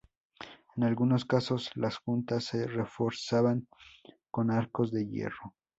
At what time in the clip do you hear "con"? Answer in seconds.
4.31-4.49